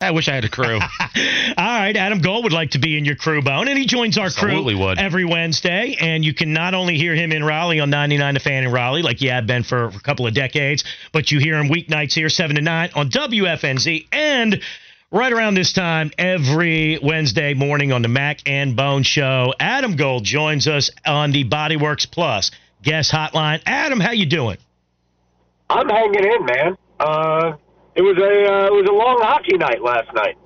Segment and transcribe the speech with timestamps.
[0.00, 0.78] I wish I had a crew.
[0.78, 0.80] All
[1.56, 4.26] right, Adam Gold would like to be in your crew bone, and he joins our
[4.26, 4.98] Absolutely crew would.
[4.98, 5.96] every Wednesday.
[5.98, 9.02] And you can not only hear him in Raleigh on 99 The Fan in Raleigh,
[9.02, 12.28] like you have been for a couple of decades, but you hear him weeknights here,
[12.28, 14.62] 7 to 9 on WFNZ, and
[15.10, 19.52] right around this time every Wednesday morning on the Mac and Bone Show.
[19.58, 22.52] Adam Gold joins us on the Bodyworks Plus
[22.84, 23.60] guest hotline.
[23.66, 24.58] Adam, how you doing?
[25.68, 26.76] I'm hanging in, man.
[27.00, 27.52] Uh,
[27.98, 30.36] it was a uh, it was a long hockey night last night.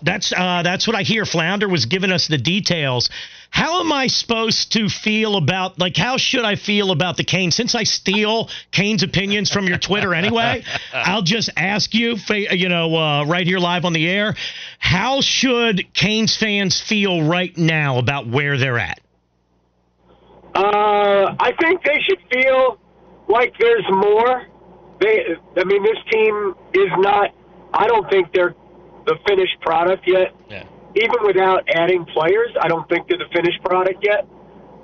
[0.00, 1.26] That's uh, that's what I hear.
[1.26, 3.10] Flounder was giving us the details.
[3.50, 7.50] How am I supposed to feel about like how should I feel about the Kane?
[7.50, 10.62] Since I steal Canes' opinions from your Twitter anyway,
[10.94, 14.36] I'll just ask you, you know, uh, right here live on the air.
[14.78, 19.00] How should Canes' fans feel right now about where they're at?
[20.54, 22.78] Uh, I think they should feel
[23.26, 24.46] like there's more.
[25.00, 27.30] They, I mean, this team is not.
[27.72, 28.54] I don't think they're
[29.06, 30.34] the finished product yet.
[30.48, 30.64] Yeah.
[30.96, 34.26] Even without adding players, I don't think they're the finished product yet.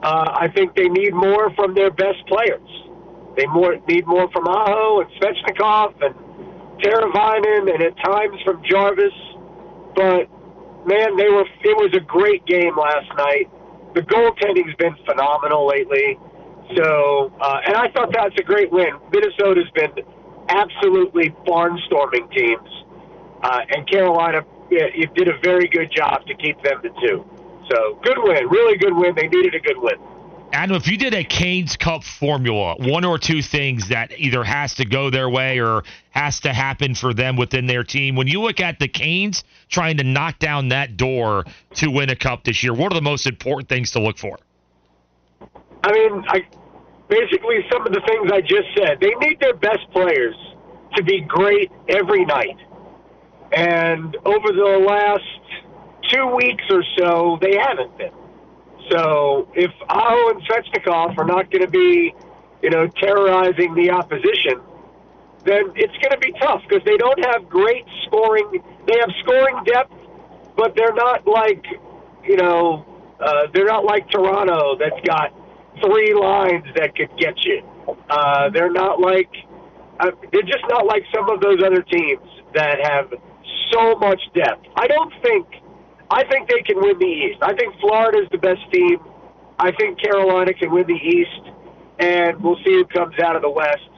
[0.02, 2.68] Uh, I think they need more from their best players.
[3.36, 6.14] They more need more from Aho and Svechnikov and
[6.80, 9.12] Teravainen and at times from Jarvis.
[9.94, 10.28] But
[10.86, 11.44] man, they were.
[11.60, 13.50] It was a great game last night.
[13.94, 16.18] The goaltending's been phenomenal lately.
[16.74, 18.90] So, uh, and I thought that's a great win.
[19.12, 19.92] Minnesota's been
[20.48, 22.68] absolutely barnstorming teams,
[23.42, 27.24] uh, and Carolina it did a very good job to keep them to two.
[27.70, 29.14] So, good win, really good win.
[29.14, 29.94] They needed a good win.
[30.52, 34.74] Adam, if you did a Canes Cup formula, one or two things that either has
[34.74, 38.40] to go their way or has to happen for them within their team, when you
[38.40, 41.44] look at the Canes trying to knock down that door
[41.74, 44.38] to win a cup this year, what are the most important things to look for?
[45.86, 46.40] I mean, I
[47.08, 48.98] basically some of the things I just said.
[49.00, 50.34] They need their best players
[50.96, 52.58] to be great every night.
[53.52, 55.22] And over the last
[56.10, 58.10] two weeks or so, they haven't been.
[58.90, 62.14] So if Aho and Svechnikov are not going to be,
[62.62, 64.60] you know, terrorizing the opposition,
[65.44, 68.62] then it's going to be tough because they don't have great scoring.
[68.86, 69.94] They have scoring depth,
[70.56, 71.64] but they're not like,
[72.24, 72.84] you know,
[73.20, 75.32] uh, they're not like Toronto that's got
[75.80, 77.62] three lines that could get you.
[78.08, 79.30] Uh, they're not like,
[80.00, 82.22] uh, they're just not like some of those other teams
[82.54, 83.12] that have
[83.72, 84.66] so much depth.
[84.76, 85.46] I don't think,
[86.10, 87.38] I think they can win the East.
[87.42, 88.98] I think Florida's the best team.
[89.58, 91.50] I think Carolina can win the East,
[91.98, 93.88] and we'll see who comes out of the West.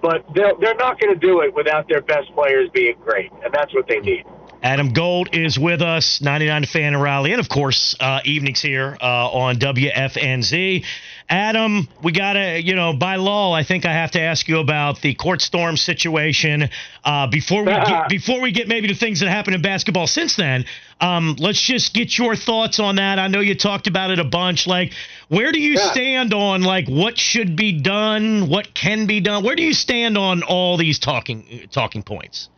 [0.00, 3.52] But they're, they're not going to do it without their best players being great, and
[3.52, 4.24] that's what they need.
[4.62, 8.96] Adam Gold is with us, 99 Fan in Raleigh, and of course, uh, evenings here
[9.00, 10.84] uh, on WFNZ.
[11.30, 14.60] Adam, we got to, you know, by law, I think I have to ask you
[14.60, 16.70] about the court storm situation.
[17.04, 20.36] Uh, before we get, before we get maybe to things that happened in basketball since
[20.36, 20.64] then,
[21.02, 23.18] um, let's just get your thoughts on that.
[23.18, 24.66] I know you talked about it a bunch.
[24.66, 24.94] Like,
[25.28, 25.92] where do you Yeah.
[25.92, 29.44] stand on like what should be done, what can be done?
[29.44, 32.48] Where do you stand on all these talking talking points?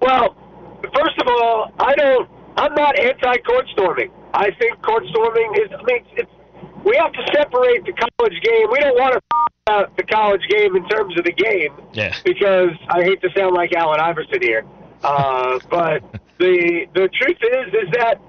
[0.00, 0.34] Well,
[0.94, 2.28] first of all, I don't.
[2.56, 4.10] I'm not anti-court storming.
[4.34, 5.70] I think court storming is.
[5.72, 6.30] I mean, it's,
[6.84, 8.66] we have to separate the college game.
[8.70, 9.20] We don't want to
[9.70, 12.12] out the college game in terms of the game Yeah.
[12.24, 14.64] because I hate to sound like Allen Iverson here,
[15.04, 16.02] uh, but
[16.38, 18.20] the the truth is is that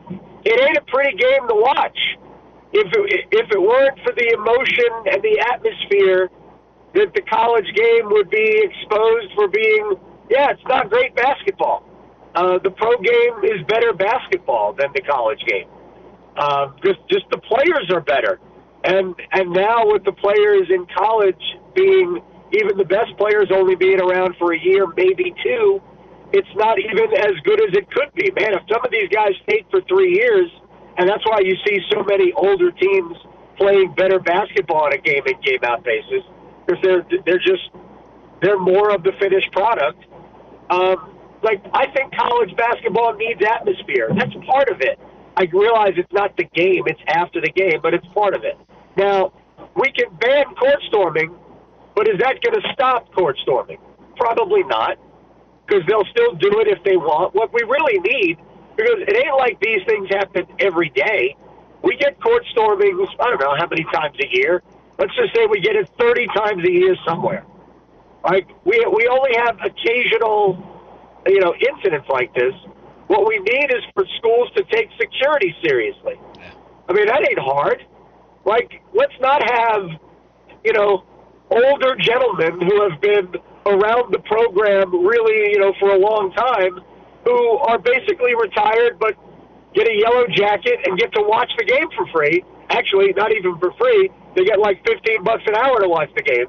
[0.46, 1.98] it ain't a pretty game to watch.
[2.76, 6.30] If it, if it weren't for the emotion and the atmosphere,
[6.94, 9.96] that the college game would be exposed for being
[10.30, 11.84] yeah, it's not great basketball.
[12.36, 15.68] Uh, the pro game is better basketball than the college game.
[16.38, 18.40] Uh, just just the players are better,
[18.84, 21.42] and and now with the players in college
[21.76, 22.22] being
[22.54, 25.82] even the best players only being around for a year, maybe two,
[26.32, 28.30] it's not even as good as it could be.
[28.38, 30.50] Man, if some of these guys stayed for three years,
[30.98, 33.18] and that's why you see so many older teams
[33.58, 36.24] playing better basketball on a game in game out basis
[36.66, 37.70] because they're they're just
[38.42, 40.06] they're more of the finished product.
[40.70, 41.14] Um,
[41.44, 44.10] like I think college basketball needs atmosphere.
[44.16, 45.00] That's part of it.
[45.36, 48.58] I realize it's not the game; it's after the game, but it's part of it.
[48.98, 49.34] Now
[49.76, 51.36] we can ban court storming,
[51.96, 53.80] but is that going to stop court storming?
[54.16, 54.98] Probably not,
[55.66, 57.34] because they'll still do it if they want.
[57.34, 58.38] What we really need,
[58.76, 61.36] because it ain't like these things happen every day.
[61.84, 63.06] We get court storming.
[63.20, 64.62] I don't know how many times a year.
[65.00, 67.46] Let's just say we get it 30 times a year somewhere.
[68.24, 70.58] Like we we only have occasional,
[71.28, 72.54] you know, incidents like this.
[73.14, 76.18] What we need is for schools to take security seriously.
[76.90, 77.86] I mean, that ain't hard.
[78.44, 79.86] Like, let's not have,
[80.66, 81.04] you know,
[81.52, 83.30] older gentlemen who have been
[83.68, 86.82] around the program really, you know, for a long time
[87.24, 89.14] who are basically retired but
[89.76, 92.44] get a yellow jacket and get to watch the game for free.
[92.72, 94.10] Actually, not even for free.
[94.36, 96.48] They get like 15 bucks an hour to watch the game.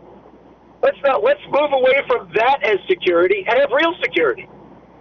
[0.82, 4.48] Let's not let's move away from that as security and have real security,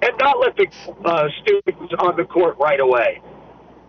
[0.03, 0.67] and not let the
[1.05, 3.21] uh, students on the court right away.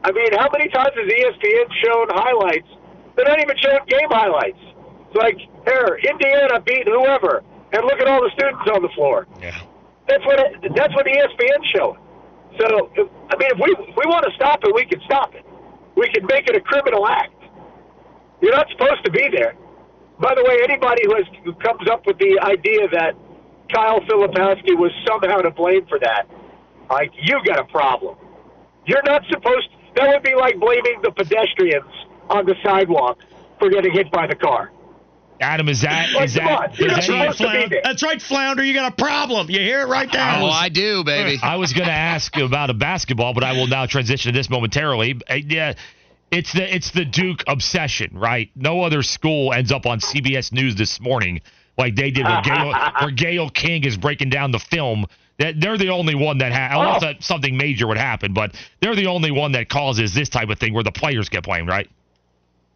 [0.04, 2.68] I mean, how many times has ESPN shown highlights?
[3.16, 4.60] They're not even showing game highlights.
[5.08, 9.26] It's like, here, Indiana beat whoever, and look at all the students on the floor.
[9.40, 9.58] Yeah.
[10.06, 12.00] That's what it, that's what ESPN's showing.
[12.60, 15.34] So, if, I mean, if we if we want to stop it, we can stop
[15.34, 15.44] it.
[15.96, 17.32] We can make it a criminal act.
[18.42, 19.54] You're not supposed to be there.
[20.20, 23.16] By the way, anybody who, has, who comes up with the idea that
[23.72, 26.28] Kyle Filipowski was somehow to blame for that,
[26.90, 28.16] like you got a problem.
[28.86, 29.68] You're not supposed.
[29.96, 31.90] That would be like blaming the pedestrians
[32.28, 33.18] on the sidewalk
[33.58, 34.70] for getting hit by the car.
[35.40, 36.78] Adam, is that Like, is come on, that?
[36.78, 37.80] you're is not that supposed to be there.
[37.84, 38.64] That's right, Flounder.
[38.64, 39.50] You got a problem.
[39.50, 40.20] You hear it right there.
[40.40, 41.38] Oh, I do, baby.
[41.42, 44.48] I was going to ask about a basketball, but I will now transition to this
[44.48, 45.20] momentarily.
[45.28, 45.74] Uh, Yeah,
[46.30, 48.50] it's the it's the Duke obsession, right?
[48.54, 51.40] No other school ends up on CBS News this morning
[51.78, 55.06] like they did where Gail, where Gail King is breaking down the film.
[55.38, 57.06] That they're the only one that ha- unless Oh.
[57.06, 60.60] that something major would happen, but they're the only one that causes this type of
[60.60, 61.90] thing where the players get blamed, right?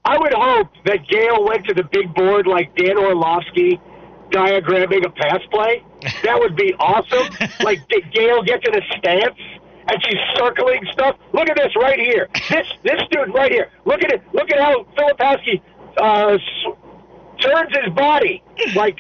[0.05, 3.79] I would hope that Gail went to the big board like Dan Orlovsky
[4.31, 5.85] diagramming a pass play.
[6.25, 7.29] That would be awesome.
[7.65, 9.39] like G- Gail gets in a stance
[9.89, 11.17] and she's circling stuff.
[11.33, 12.29] Look at this right here.
[12.51, 13.71] This this dude right here.
[13.85, 14.23] Look at it.
[14.33, 15.61] Look at how Filipowski
[15.97, 16.39] uh,
[17.41, 18.43] turns his body.
[18.75, 18.99] Like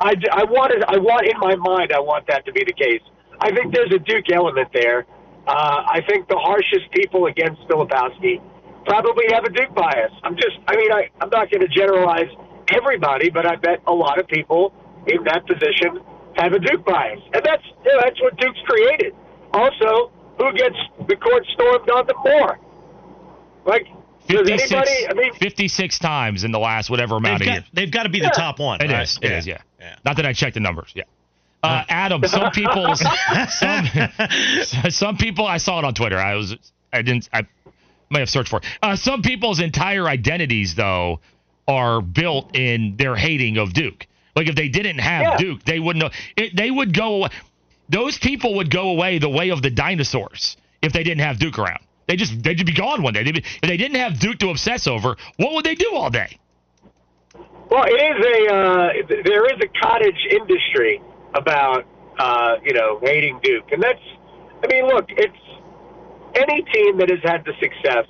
[0.00, 0.84] I, I wanted.
[0.84, 1.92] I want in my mind.
[1.92, 3.02] I want that to be the case.
[3.40, 5.06] I think there's a Duke element there.
[5.46, 8.40] Uh, I think the harshest people against Filipowski
[8.86, 10.12] probably have a Duke bias.
[10.22, 10.56] I'm just.
[10.68, 12.28] I mean, I, I'm not going to generalize
[12.68, 14.72] everybody, but I bet a lot of people
[15.06, 16.00] in that position
[16.36, 19.14] have a Duke bias, and that's you know, that's what Duke's created.
[19.52, 20.76] Also, who gets
[21.08, 22.58] the court stormed on them more?
[23.66, 23.86] Like,
[24.38, 25.08] 56, anybody?
[25.08, 27.64] I mean, 56 times in the last whatever They've amount of got, years.
[27.72, 28.30] they've got to be the Yeah.
[28.30, 28.80] top one.
[28.80, 29.02] It right?
[29.02, 29.18] is.
[29.22, 29.46] It is.
[29.46, 29.58] Yeah.
[29.80, 29.96] Yeah.
[30.04, 30.92] Not that I checked the numbers.
[30.94, 31.04] Yeah.
[31.62, 33.12] Uh, Adam, some people, some
[34.90, 36.18] some people I saw it on Twitter.
[36.18, 36.56] I was
[36.92, 37.42] I didn't I
[38.10, 38.66] may have searched for it.
[38.82, 41.20] Uh, some people's entire identities though
[41.68, 44.06] are built in their hating of Duke.
[44.34, 45.36] Like if they didn't have Yeah.
[45.36, 46.10] Duke, they wouldn't know.
[46.36, 47.28] It, they would go away.
[47.88, 51.58] Those people would go away the way of the dinosaurs if they didn't have Duke
[51.58, 51.80] around.
[52.10, 53.22] They just they'd be gone one day.
[53.22, 56.40] Be, if they didn't have Duke to obsess over, what would they do all day?
[57.70, 58.88] Well, it is a uh,
[59.22, 61.00] there is a cottage industry
[61.36, 61.86] about
[62.18, 64.02] uh, you know hating Duke, and that's
[64.60, 65.38] I mean, look, it's
[66.34, 68.08] any team that has had the success.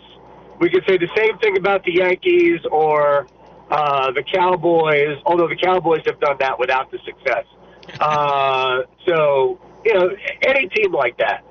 [0.61, 3.27] We could say the same thing about the Yankees or
[3.71, 7.45] uh, the Cowboys, although the Cowboys have done that without the success.
[7.99, 10.11] Uh, so you know,
[10.43, 11.43] any team like that,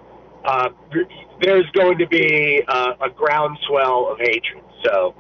[0.46, 0.70] uh,
[1.42, 4.64] there's going to be uh, a groundswell of hatred.
[4.86, 5.16] So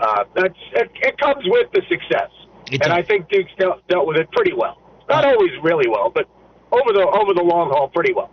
[0.00, 2.30] uh, that's it, it comes with the success,
[2.66, 2.90] It and does.
[2.90, 4.78] I think Duke's dealt, dealt with it pretty well.
[5.08, 6.28] Not always really well, but
[6.72, 8.30] over the over the long haul, pretty well.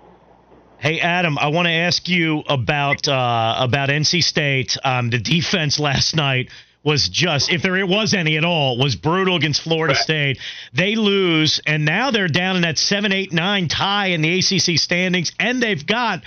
[0.80, 4.78] Hey Adam, I want to ask you about uh, about NC State.
[4.84, 6.52] Um, the defense last night
[6.84, 10.02] was just, if there was any at all, was brutal against Florida Right.
[10.04, 10.40] State.
[10.74, 14.78] They lose, and now they're down in that seven, eight, nine tie in the ACC
[14.80, 16.22] standings, and they've got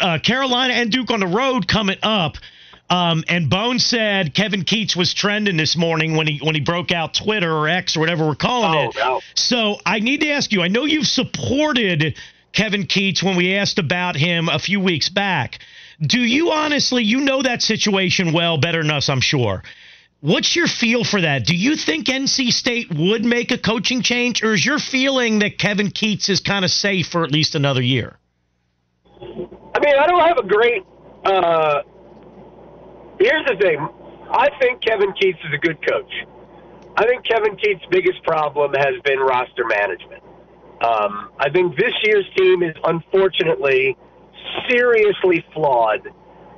[0.00, 2.36] uh, Carolina and Duke on the road coming up.
[2.88, 6.90] Um, and Bone said Kevin Keatts was trending this morning when he when he broke
[6.90, 8.96] out Twitter or X or whatever we're calling Oh, it.
[8.96, 9.20] no.
[9.36, 10.60] So I need to ask you.
[10.62, 12.16] I know you've supported
[12.52, 15.60] Kevin Keatts when we asked about him a few weeks back.
[16.00, 19.62] Do you honestly, you know that situation well, better than us, I'm sure.
[20.20, 21.46] What's your feel for that?
[21.46, 25.58] Do you think NC State would make a coaching change, or is your feeling that
[25.58, 28.16] Kevin Keatts is kind of safe for at least another year?
[29.90, 30.82] I mean, I don't have a great.
[31.24, 31.82] Uh,
[33.18, 33.88] here's the thing.
[34.30, 36.12] I think Kevin Keatts is a good coach.
[36.96, 40.22] I think Kevin Keatts' biggest problem has been roster management.
[40.82, 43.96] Um, I think this year's team is unfortunately
[44.68, 46.08] seriously flawed.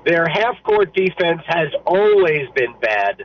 [0.05, 3.23] Their half-court defense has always been bad.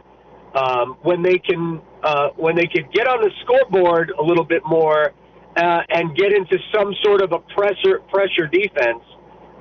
[0.55, 4.63] Um, when they can, uh, when they could get on the scoreboard a little bit
[4.65, 5.13] more
[5.55, 9.03] uh, and get into some sort of a pressure pressure defense,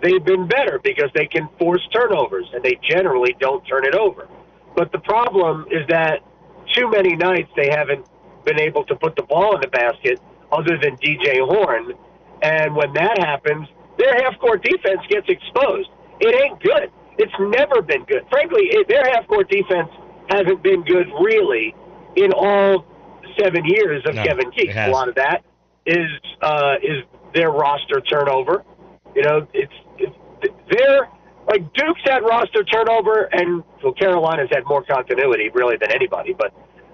[0.03, 4.29] they've been better because they can force turnovers and they generally don't turn it over.
[4.77, 6.21] But the problem is that
[6.75, 8.07] too many nights they haven't
[8.45, 10.21] been able to put the ball in the basket
[10.53, 11.93] other than DJ Horne.
[12.43, 15.89] And when that happens, their half court defense gets exposed.
[16.21, 16.91] It ain't good.
[17.19, 18.25] It's never been good.
[18.31, 19.89] Frankly, it, their half court defense
[20.29, 21.75] hasn't been good really
[22.15, 22.85] in all
[23.39, 24.89] seven years of No, Kevin Keatts.
[24.89, 25.45] A lot of that
[25.87, 26.09] is
[26.43, 28.65] uh, is their roster turnover.
[29.15, 29.73] You know, it's
[30.71, 31.09] they're
[31.49, 36.35] like Duke's had roster turnover, and well, Carolina's had more continuity really than anybody.
[36.37, 36.53] But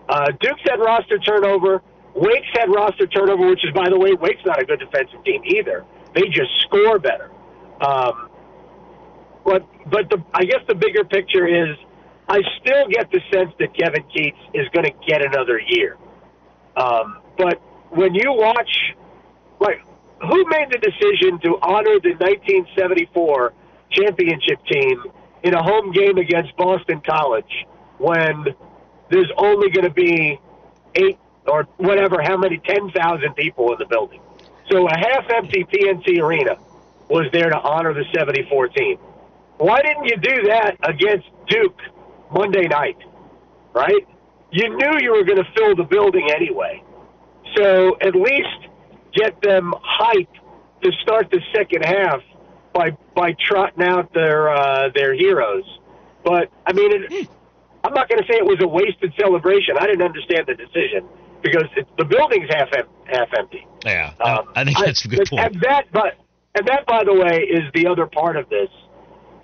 [0.09, 1.83] uh, Duke's had roster turnover.
[2.15, 5.43] Wake's had roster turnover, which is, by the way, Wake's not a good defensive team
[5.47, 5.85] either.
[6.15, 7.31] They just score better.
[7.81, 8.29] Um,
[9.45, 11.77] but but the I guess the bigger picture is
[12.29, 15.97] I still get the sense that Kevin Keatts is going to get another year.
[16.77, 18.71] Um, but when you watch,
[19.61, 19.85] like,
[20.23, 23.53] who made the decision to honor the 1974
[23.91, 25.03] championship team
[25.43, 27.67] in a home game against Boston College
[27.99, 28.47] when
[29.11, 30.41] there's only going to be
[30.95, 34.21] eight or whatever, how many, 10,000 people in the building?
[34.71, 36.57] So a half empty PNC Arena
[37.09, 38.97] was there to honor the 74 team.
[39.59, 41.79] Why didn't you do that against Duke
[42.33, 42.97] Monday night?
[43.75, 44.07] Right?
[44.51, 46.83] You knew you were going to fill the building anyway.
[47.57, 48.69] So at least
[49.15, 50.33] get them hype
[50.83, 52.21] to start the second half
[52.73, 55.65] by by trotting out their uh, their heroes.
[56.25, 57.29] But I mean, it,
[57.85, 59.77] I'm not going to say it was a wasted celebration.
[59.79, 61.09] I didn't understand the decision
[61.43, 63.67] because it, the building's half em- half empty.
[63.85, 65.45] Yeah, um, I think that's a good point.
[65.45, 66.15] And that, but
[66.55, 68.69] and that, by the way, is the other part of this.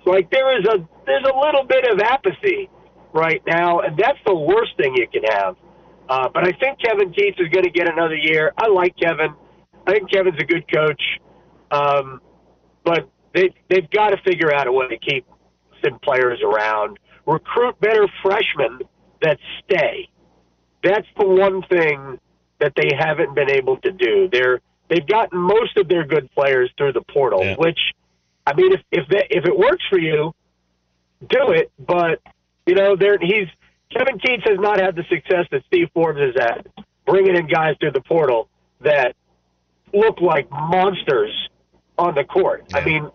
[0.05, 2.69] Like there is a there's a little bit of apathy
[3.13, 5.55] right now, and that's the worst thing you can have.
[6.07, 8.53] Uh, but I think Kevin Keatts is going to get another year.
[8.57, 9.35] I like Kevin.
[9.89, 11.01] I think Kevin's a good coach.
[11.71, 12.21] Um,
[12.83, 15.25] but they they've got to figure out a way to keep
[15.83, 16.99] some players around.
[17.25, 18.79] Recruit better freshmen
[19.21, 20.09] that stay.
[20.83, 22.19] That's the one thing
[22.59, 24.29] that they haven't been able to do.
[24.31, 27.55] They're they've gotten most of their good players through the portal, yeah.
[27.57, 27.79] which
[28.45, 30.33] I mean, if if that, if it works for you,
[31.27, 31.71] do it.
[31.79, 32.21] But
[32.65, 33.47] you know, there he's
[33.91, 36.67] Kevin Keatts has not had the success that Steve Forbes has had,
[37.07, 38.49] bringing in guys through the portal
[38.81, 39.15] that
[39.93, 41.49] look like monsters
[41.97, 42.65] on the court.
[42.69, 42.77] Yeah.
[42.77, 43.11] I mean,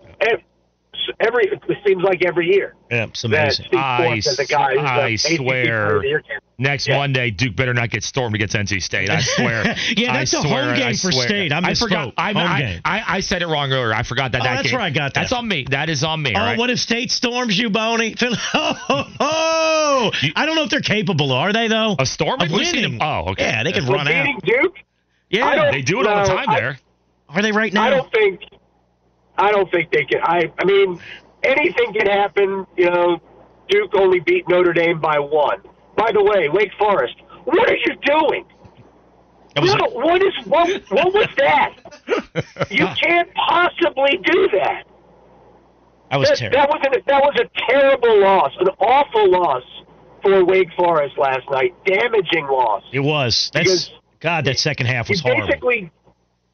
[1.20, 2.74] every it seems like every year.
[2.90, 3.66] Yeah, it's amazing.
[3.72, 6.22] I, I uh, swear,
[6.58, 6.98] next yeah.
[6.98, 9.10] Monday Duke better not get stormed against NC State.
[9.10, 9.64] I swear.
[9.96, 11.52] yeah, that's I a swear, home game for State.
[11.52, 12.14] I, I forgot.
[12.16, 13.92] I, I, I, I, said it wrong earlier.
[13.92, 14.42] I forgot that.
[14.42, 14.74] Oh, that that's game.
[14.76, 15.22] where I got that.
[15.22, 15.66] That's on me.
[15.70, 16.34] That is on me.
[16.34, 16.58] Oh, right?
[16.58, 18.14] what if State storms you, Boney?
[18.54, 21.32] oh, you, I don't know if they're capable.
[21.32, 21.96] Are they though?
[21.98, 22.98] A storm of winning?
[23.00, 23.44] Oh, okay.
[23.44, 24.42] Yeah, they can run out.
[24.44, 24.76] Duke.
[25.38, 26.78] Yeah, they do it all the time there.
[27.28, 27.84] Are they right now?
[27.84, 28.40] I don't think.
[29.36, 30.20] I don't think they can.
[30.22, 30.52] I.
[30.58, 31.00] I mean,
[31.42, 32.66] anything can happen.
[32.76, 33.20] You know,
[33.68, 35.60] Duke only beat Notre Dame by one.
[35.96, 37.14] By the way, Wake Forest,
[37.44, 38.44] what are you doing?
[39.56, 40.82] What, what is what?
[40.90, 41.76] What was that?
[42.70, 44.84] you can't possibly do that.
[46.10, 46.58] That was that, terrible.
[46.58, 49.62] That was an, that was a terrible loss, an awful loss
[50.22, 51.74] for Wake Forest last night.
[51.86, 52.82] Damaging loss.
[52.92, 53.50] It was.
[53.52, 53.90] That's because
[54.24, 54.46] God.
[54.46, 55.46] That second half was you horrible.
[55.46, 55.92] Basically,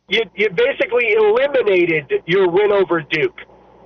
[0.09, 3.39] you you basically eliminated your win over Duke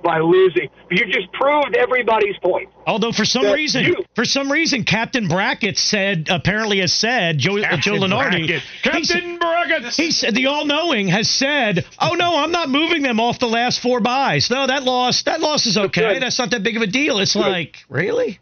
[0.03, 0.69] by losing.
[0.89, 2.69] You just proved everybody's point.
[2.87, 7.39] Although for some reason, you, for some reason, Captain Brackett said apparently has said uh,
[7.39, 8.47] Joe, Joe Lunardi.
[8.47, 8.63] Brackett.
[8.81, 9.93] Captain Brackett.
[9.93, 13.81] He said the all-knowing has said, "Oh no, I'm not moving them off the last
[13.81, 14.49] four byes.
[14.49, 16.17] No, that loss, that loss is okay.
[16.17, 18.39] That's not that big of a deal." It's like really.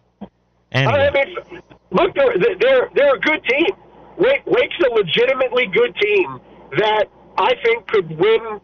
[0.71, 0.93] Anyway.
[0.93, 3.75] I mean, look, they're they're they're a good team.
[4.17, 6.39] Wake, Wake's a legitimately good team
[6.77, 7.05] that
[7.37, 8.59] I think could win.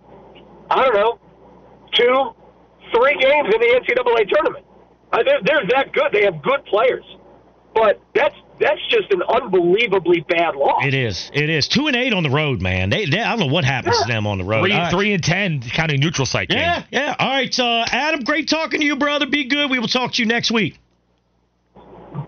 [0.70, 1.20] I don't know,
[1.94, 2.34] two,
[2.94, 4.66] three games in the NCAA tournament.
[5.12, 6.12] Uh, they're, they're that good.
[6.14, 7.06] They have good players,
[7.74, 10.86] but that's that's just an unbelievably bad loss.
[10.86, 11.32] It is.
[11.34, 12.90] It is two and eight on the road, man.
[12.90, 14.06] They, they I don't know what happens yeah.
[14.06, 14.64] to them on the road.
[14.64, 14.92] Three, right.
[14.92, 16.52] three and ten, counting neutral site.
[16.52, 17.16] Yeah, yeah.
[17.18, 18.24] All right, uh, Adam.
[18.24, 19.26] Great talking to you, brother.
[19.26, 19.72] Be good.
[19.72, 20.78] We will talk to you next week.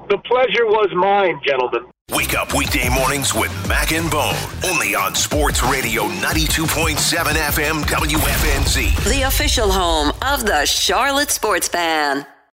[0.10, 1.92] The pleasure was mine, gentlemen.
[2.14, 4.36] Wake up weekday mornings with Mac and Bone.
[4.66, 9.04] Only on Sports Radio 92.7 FM WFNZ.
[9.10, 12.26] The official home of the Charlotte Sports Fan.